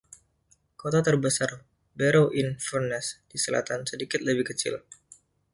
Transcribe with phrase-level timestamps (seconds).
[0.81, 1.51] Kota terbesar,
[1.99, 4.75] Barrow-in-Furness, di selatan, sedikit lebih kecil.